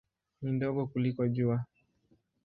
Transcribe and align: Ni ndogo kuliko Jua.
Ni 0.41 0.51
ndogo 0.51 0.87
kuliko 0.91 1.21
Jua. 1.35 1.65